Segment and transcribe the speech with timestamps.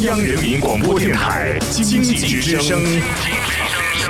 [0.00, 2.82] 央人民广播电台经济之声，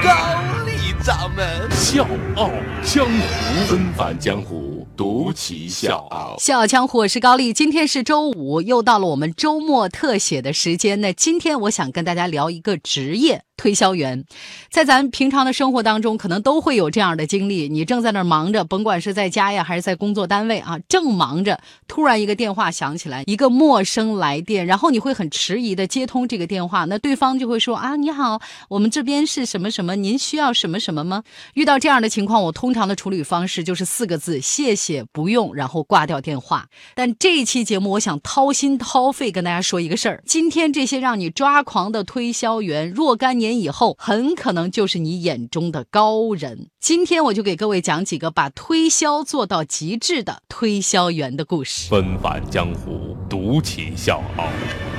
[0.03, 2.51] 高丽掌门笑傲
[2.83, 6.37] 江湖，恩返江湖，独骑笑傲。
[6.39, 7.53] 笑傲江湖，我是高丽。
[7.53, 11.01] 今天是周五，又到了我们周末特写的时间。
[11.01, 13.43] 那今天我想跟大家聊一个职业。
[13.63, 14.25] 推销员，
[14.71, 17.69] 在咱平常的生活当中，可能都会有这样的经历。
[17.69, 31.23] 你正在那儿忙着，甭管是在家呀，还是在工作单位啊，正忙着，突然一个电话响起来，一个陌生来电，然后你会很迟疑的接通这个电话，那对方就会说啊，你好，我们这边是什么什么，您需要什么什么吗？
[31.55, 36.67] 遇到这样的情况，我通常的处理方式就是四个字：谢谢，不用，然后挂掉电话。
[36.97, 43.52] 但这一期节目，我想掏心掏肺跟大家说一个事儿：今天这些让你抓狂的推销员，若干年。
[43.59, 46.69] 以后很可能就是你眼中的高人。
[46.81, 51.89] 今天我就给各位讲几个把推销做到极致的推销员的故事。
[51.91, 54.45] 纷返江湖，独起笑傲，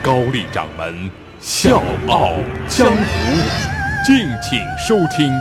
[0.03, 2.33] 高丽掌门笑傲
[2.67, 5.31] 江湖，敬请收听。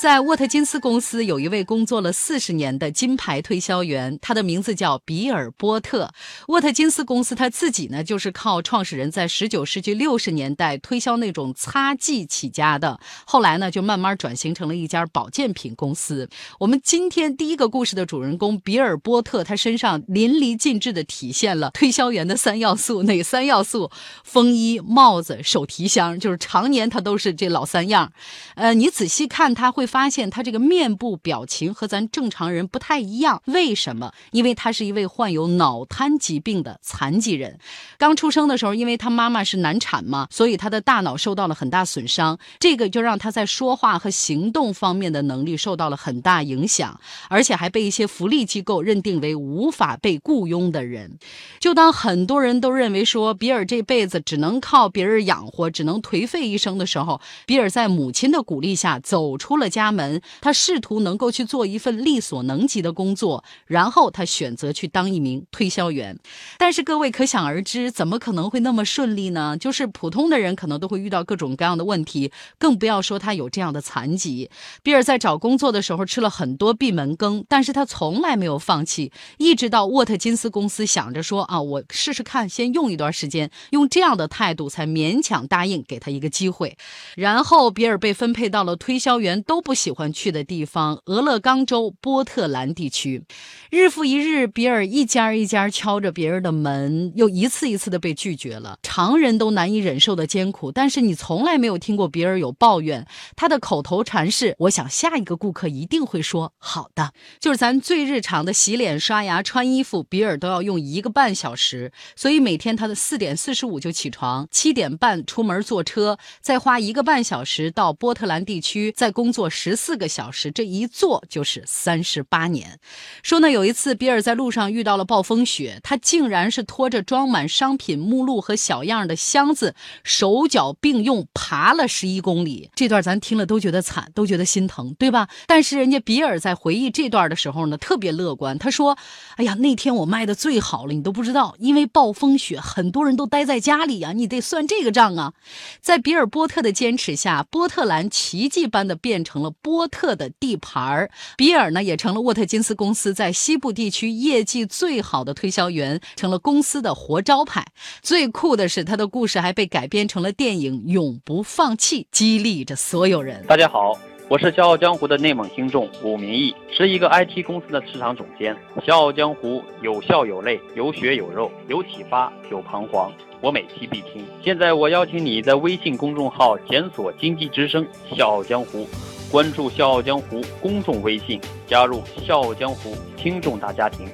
[0.00, 6.10] 在沃特金斯公司有一位工作了四十年的金牌推销员，他的名字叫比尔波特。
[6.48, 16.26] 沃特金斯公司他自己呢，就是靠创始人在十九世纪六十年代推销那种擦剂起家的，后来呢就慢慢转型成了一家保健品公司。
[16.58, 23.90] 我们今天第一个故事的主人公比尔波特，他身上淋漓尽致地体现了推销员的三要素，哪三要素？
[24.24, 28.10] 风衣、帽子、手提箱，就是常年他都是这老三样。
[28.54, 29.89] 呃，你仔细看他会。
[29.90, 34.12] 发现他这个面部表情和咱正常人不太一样，为什么？
[34.30, 37.58] 因为他是一位患有脑瘫疾病的残疾人。
[37.98, 51.18] 刚出生的时候，因为他妈妈是难产嘛，所以他的大脑受到了很大损伤，这个就让他在说话和行动方面的能力受到了很大影响，而且还被一些福利机构认定为无法被雇佣的人。
[51.58, 59.79] 就当很多人都认为说比尔这辈子只能靠别人养活，只能颓废一生的时候，比尔在母亲的鼓励下走出了家。
[59.80, 66.18] 家门，他试图能够去做一份力所能及的工作，然后他选择去当一名推销员。
[66.58, 69.56] 但是各位可想而知，怎么可能会那么顺利呢？
[69.58, 74.50] 就是普通的人可能都会遇到各种各样的问题，更不要说他有这样的残疾。
[74.82, 86.76] 比尔在找工作的时候吃了很多闭门羹，但是他从来没有放弃，一直到沃特金斯公司想着说啊，我试试看，先用一段时间，用这样的态度才勉强答应给他一个机会。
[87.16, 89.69] 然后比尔被分配到了推销员都不。
[89.70, 93.22] 不喜欢去的地方，俄勒冈州波特兰地区。
[93.70, 100.72] 日复一日，比尔一家一家敲着别人的门，又一次一次的被拒绝了，常人都难以忍受的艰苦。
[100.72, 111.92] 但是你从来没有听过比尔有抱怨，他的口头禅是：“我想下一个顾客一定会说好的。”就是咱最日常的洗脸、刷牙、穿衣服，比尔都要用一个半小时。
[112.16, 119.48] 所以每天他的四点四十五就起床，七点半出门坐车，再花一个半小时到波特兰地区，再工作。
[119.62, 122.80] 十四个小时，这一坐就是三十八年。
[123.22, 132.70] 说呢，有一次比尔在路上遇到了暴风雪，他竟然是拖着装满商品目录和小样的箱子，手脚并用爬了十一公里。
[132.74, 135.28] 这段咱听了都觉得惨，都觉得心疼，对吧？
[135.46, 138.58] 但是人家比尔在回忆这段的时候呢，特别乐观。
[138.58, 138.96] 他说
[139.36, 145.34] ：“哎呀，那天我卖的最好了，你都不知道，因为暴风雪，很多人都待在家里呀，你得算这个账啊。”
[145.82, 157.64] 在比尔波特的坚持下，波特兰奇迹般的变成了波特的地盘儿，比尔呢也成了沃特金斯公司在西部地区业绩最好的推销员，成了公司的活招牌。
[158.02, 163.44] 最酷的是，他的故事还被改编成了电影《永不放弃》，激励着所有人。
[163.46, 168.54] 大家好，我是《笑傲江湖》的内蒙听众武明义，是一个 IT 公司的市场总监。
[168.86, 173.12] 《笑傲江湖》有笑有泪，有血有肉，有启发，有彷徨。
[173.40, 174.24] 我每期必听。
[174.44, 178.86] 现在我邀请你在微信公众号检索“经济之声笑傲江湖”。
[179.30, 184.08] 关注《笑傲江湖》公众微信，加入《笑傲江湖》听众大家庭，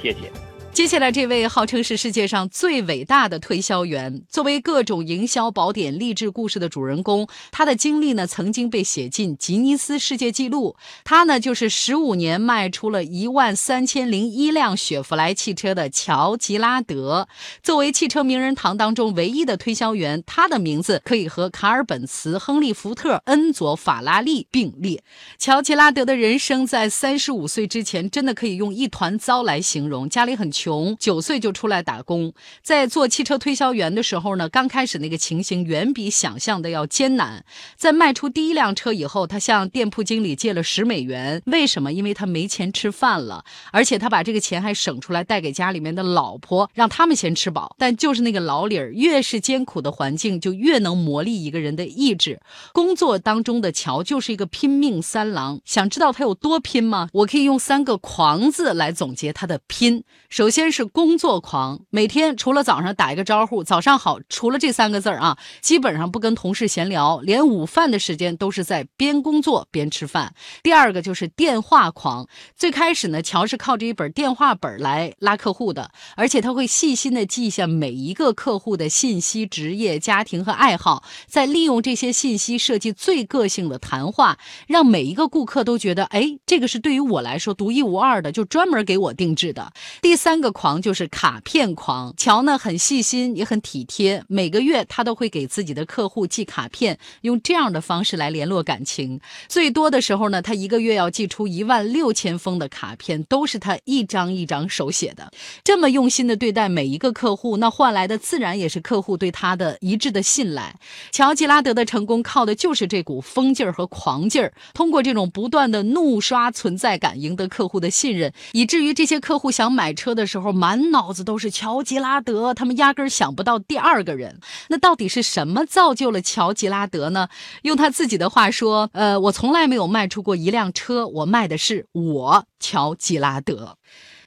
[0.00, 0.51] 谢谢。
[0.72, 10.74] 接下来，这位号称是世界上最伟大的推销员，作为各种营销宝典、励志故事的主人公，他的经历呢曾经被写进吉尼斯世界纪录。
[11.04, 17.28] 他呢就是十五年卖出了一万三千零一辆雪佛兰汽车的乔吉拉德。
[17.62, 25.04] 作为汽车名人堂当中唯一的推销员，他的名字可以和卡尔本茨、亨利福特、恩佐法拉利并列。
[25.38, 30.61] 乔吉拉德的人生在三十五岁之前，真的可以用一团糟来形容，家里很穷。
[30.62, 32.32] 穷，九岁就出来打工，
[32.62, 37.44] 在做汽车推销员的时候呢，刚开始那个情形远比想象的要艰难。
[37.76, 41.92] 在卖出第一辆车以后，他向店铺经理借了十美元，为什么？
[41.92, 47.74] 因为他没钱吃饭了，而且他把这个钱还省出来带给家里面的老婆，让他们先吃饱。
[47.76, 52.40] 但就是那个老理儿，越是艰苦的环境，就越能磨砺一个人的意志。
[52.72, 57.08] 工作当中的乔就是一个拼命三郎，想知道他有多拼吗？
[57.12, 60.04] 我可以用三个“狂”字来总结他的拼。
[60.28, 70.34] 首先是工作狂，每天除了早上打一个招呼“早上好”，除了这三个字儿啊，基本上不跟同事闲聊，连午饭的时间都是在边工作边吃饭。
[70.62, 84.38] 第二个就是电话狂，最开始呢，乔是靠着一本电话本来拉客户的，而且他会细心的记下每一个客户的信息、职业、家庭和爱好，再利用这些信息设计最个性的谈话，
[84.68, 89.72] 让每一个顾客都觉得，哎，这个是对于我来说独一无二的，就专门给我定制的。
[90.02, 99.18] 第三个狂就是卡片狂，乔呢很细心也很体贴，每个月他都会给自己的客户寄卡片，用这样的方式来联络感情。
[99.48, 105.30] 最多的时候呢，他一个月要寄出一万六千封的卡片，都是他一张一张手写的。
[105.64, 110.76] 这么用心的对待每一个客户，那换来的自然也是客户对他的一致的信赖。
[111.10, 120.12] 乔吉拉德的成功靠的就是这股疯劲儿和狂劲儿，通过这种不断的怒刷存在感，赢得客户的信任，以至于这些客户想买车。
[120.14, 124.40] 的，时候满脑子都是乔吉拉德，他们压根儿想不到第二个人。
[124.70, 127.28] 那到底是什么造就了乔吉拉德呢？
[127.62, 133.76] 用他自己的话说，呃，我从来没有卖出过一辆车，我卖的是我乔吉拉德。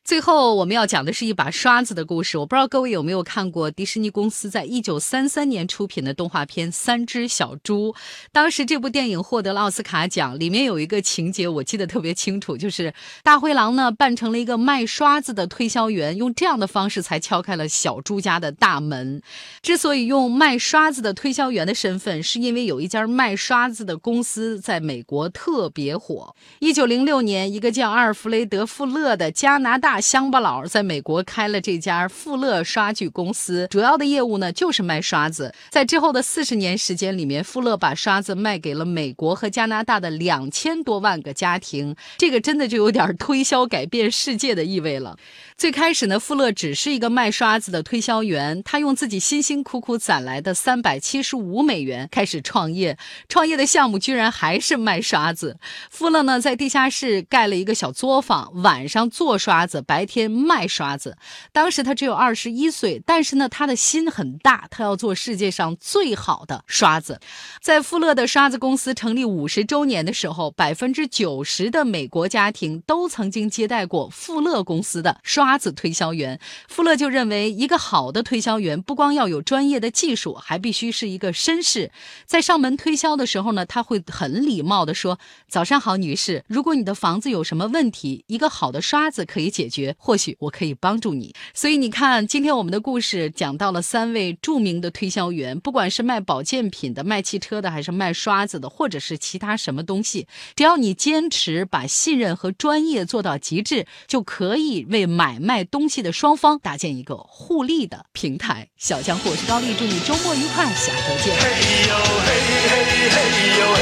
[0.05, 2.37] 最后我们要讲的是一把刷子的故事。
[2.37, 7.91] 我不知道各位有没有看过迪士尼公司在一九三三年出品的动画片《三只小猪》。
[8.31, 12.93] 当时这部电影获得了奥斯卡奖，里面有一个情节我记得特别清楚，就是
[13.23, 19.19] 大灰狼呢扮成了一个卖刷子的推销员，用这样的方式才敲开了小猪家的大门。
[19.63, 26.35] 之所以用卖刷子的推销员的身份，是因为有一家卖刷子的公司在美国特别火。
[26.59, 29.94] 一九零六年，一个叫阿尔弗雷德·富勒的加拿大。
[29.99, 35.53] 乡巴佬在美国开了这家富乐刷具公司，主要的业务呢就是卖刷子。
[35.69, 45.17] 在之后的四十年时间里面，富乐把刷子卖给了美国和加拿大的两千多万个家庭，这个真的就有点推销改变世界的意味了。
[45.57, 52.97] 最开始呢，富乐只是一个卖刷子的推销员，他用自己辛辛苦苦攒来的三百七十五美元开始创业，
[53.29, 55.57] 创业的项目居然还是卖刷子。
[55.89, 59.81] 富乐呢在地下室盖了一个小作坊，晚上做刷子。
[59.85, 61.17] 白天卖刷子，
[61.51, 67.19] 当时他只有二十一岁，但是呢，他的心很大，他要做世界上最好的刷子。
[67.61, 76.39] 在富勒的刷子公司成立五十周年的时候，百分之九十的美国家庭都曾经接待过富勒公司的刷子推销员。
[76.67, 81.91] 富勒就认为，一个好的推销员不光要有专业的技术，还必须是一个绅士。
[82.25, 108.67] 在上门推销的时候呢，他会很礼貌地说：“早上好，女士，如果你的房子有什么问题，一个好的刷子可以解决。”或许我可以帮助你，所以你看，今天我们的故事讲到了三位著名的推销员，不管是卖保健品的、卖汽车的，还是卖刷子的，或者是其他什么东西，只要你坚持把信任和专业做到极致，就可以为买卖东西的双方搭建一个互利的平台。
[108.77, 111.35] 小江，我是高丽，祝你周末愉快，下周见。
[111.35, 111.43] 嘿
[111.87, 111.95] 呦
[112.25, 112.29] 嘿
[112.69, 112.73] 嘿
[113.09, 113.17] 嘿
[113.59, 113.81] 呦嘿，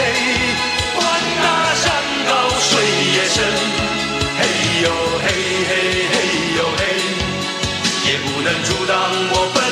[0.96, 1.02] 管
[1.42, 1.84] 那山
[2.28, 2.70] 高水
[3.16, 3.44] 也深，
[4.40, 4.42] 嘿
[4.84, 5.26] 呦嘿
[5.68, 5.83] 嘿。
[8.44, 8.98] 能阻挡
[9.32, 9.63] 我。